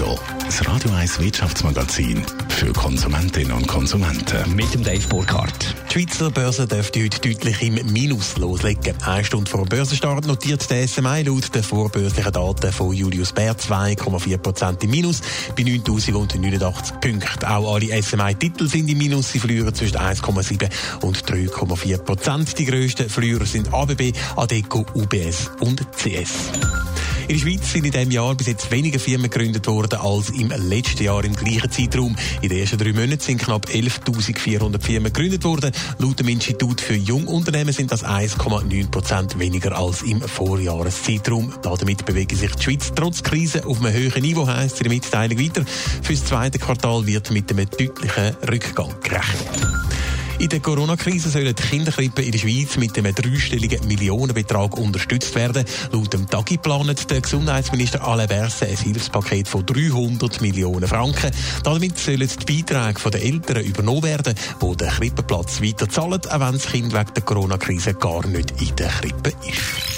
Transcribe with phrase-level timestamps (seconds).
[0.00, 4.54] Netto, das Radio 1 Wirtschaftsmagazin für Konsumentinnen und Konsumenten.
[4.54, 5.74] Mit dem Dave Burkhardt.
[5.90, 8.94] Die Schweizer Börse dürfte heute deutlich im Minus loslegen.
[9.04, 13.54] Eine Stunde vor dem Börsenstart notiert der SMI laut den vorbörslichen Daten von Julius Bär
[13.54, 15.20] 2,4% im Minus
[15.54, 17.44] bei 9.089 Punkten.
[17.44, 19.32] Auch alle SMI-Titel sind im Minus.
[19.32, 20.70] Sie verlieren zwischen 1,7
[21.02, 22.54] und 3,4%.
[22.56, 26.89] Die grössten Verlierer sind ABB, Adeco, UBS und CS.
[27.30, 30.48] In der Schweiz sind in diesem Jahr bis jetzt weniger Firmen gegründet worden als im
[30.48, 32.16] letzten Jahr im gleichen Zeitraum.
[32.42, 35.70] In den ersten drei Monaten sind knapp 11.400 Firmen gegründet worden.
[35.98, 41.54] Laut dem Institut für Jungunternehmen sind das 1,9 Prozent weniger als im Vorjahreszeitraum.
[41.62, 45.38] Damit bewegt sich die Schweiz trotz Krise auf einem höheren Niveau, heisst in der Mitteilung
[45.38, 45.64] weiter.
[46.02, 49.69] Für das zweite Quartal wird mit einem deutlichen Rückgang gerechnet.
[50.40, 55.66] In der Corona-Krise sollen die Kinderkrippen in der Schweiz mit einem dreistelligen Millionenbetrag unterstützt werden.
[55.92, 61.30] Laut dem Tagi planet der Gesundheitsminister Alain Berset ein Hilfspaket von 300 Millionen Franken.
[61.62, 66.54] Damit sollen die Beiträge der Eltern übernommen werden, die den Krippenplatz weiter zahlen, auch wenn
[66.54, 69.89] das Kind wegen der Corona-Krise gar nicht in der Krippe ist.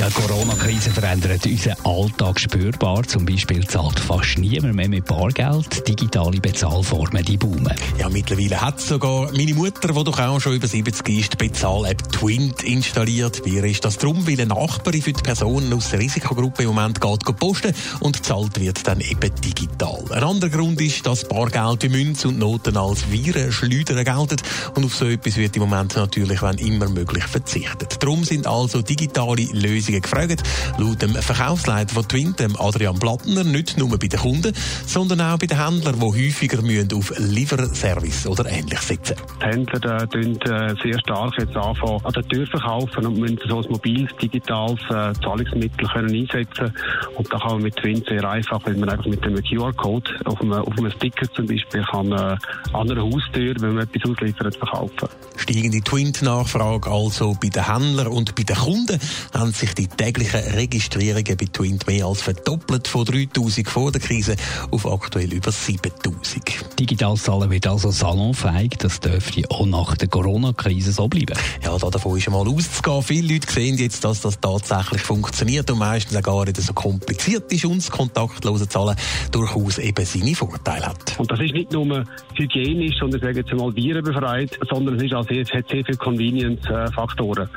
[0.00, 3.02] Ja, Corona-Krise verändert unseren Alltag spürbar.
[3.02, 5.86] Zum Beispiel zahlt fast niemand mehr mit Bargeld.
[5.86, 7.74] Digitale Bezahlformen, die boomen.
[7.98, 12.10] Ja, mittlerweile hat sogar meine Mutter, die doch auch schon über 70 ist, die Bezahl-App
[12.12, 13.44] Twint installiert.
[13.44, 14.26] Wie ist das drum?
[14.26, 18.58] Weil eine Nachbarin für die Personen aus der Risikogruppe im Moment geht posten und zahlt
[18.58, 20.02] wird dann eben digital.
[20.12, 24.42] Ein anderer Grund ist, dass Bargeld wie Münze und Noten als Virenschleudern gelten
[24.76, 28.02] und auf so etwas wird im Moment natürlich, wenn immer möglich, verzichtet.
[28.02, 30.42] Darum sind also digitale Lösungen Lösungen gefragt.
[30.78, 34.52] Laut dem Verkaufsleiter von Twint, Adrian Plattner, nicht nur bei den Kunden,
[34.86, 39.16] sondern auch bei den Händlern, die häufiger müssen auf Lieferservice oder ähnlich setzen.
[39.40, 43.60] Die Händler äh, äh, sehr stark jetzt anfangen, an der Tür verkaufen und müssen so
[43.60, 46.72] ein mobiles, digitales äh, Zahlungsmittel können einsetzen
[47.16, 50.40] Und da kann man mit Twint sehr einfach, wenn man einfach mit einem QR-Code auf
[50.40, 52.36] einem, auf einem Sticker zum Beispiel kann, äh,
[52.72, 55.08] an einer Haustür, wenn man etwas ausliefert, verkaufen.
[55.36, 58.98] Steigende Twint-Nachfrage also bei den Händlern und bei den Kunden
[59.32, 64.36] haben sich die täglichen Registrierungen bei Twint mehr als verdoppelt von 3000 vor der Krise
[64.70, 66.78] auf aktuell über 7000.
[66.78, 68.76] Digital Zahlen wird also salonfähig.
[68.78, 71.36] Das dürfte auch nach der Corona-Krise so bleiben.
[71.62, 73.02] Ja, da davon ist einmal auszugehen.
[73.02, 77.52] Viele Leute sehen jetzt, dass das tatsächlich funktioniert und meistens auch gar nicht so kompliziert
[77.52, 78.96] ist und das kontaktlose Zahlen
[79.32, 81.18] durchaus eben seine Vorteile hat.
[81.18, 82.04] Und das ist nicht nur
[82.34, 87.48] hygienisch, sondern sagen jetzt mal virenbefreit, sondern es ist auch sehr, hat sehr viele Convenience-Faktoren.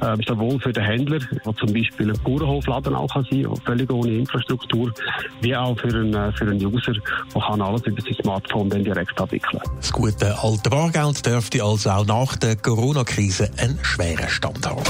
[0.00, 4.10] Äh, sowohl für den Händler, wo zum Beispiel ein Bauernhofladen auch kann sein, völlig ohne
[4.12, 4.92] Infrastruktur,
[5.40, 8.84] wie auch für einen, äh, für einen User, der kann alles über sein Smartphone dann
[8.84, 9.62] direkt abwickeln.
[9.76, 14.82] Das gute alte Bargeld dürfte also auch nach der Corona-Krise einen schweren Stand haben.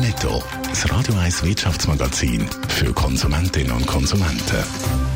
[0.00, 5.15] Netto, das Radio 1 Wirtschaftsmagazin für Konsumentinnen und Konsumenten.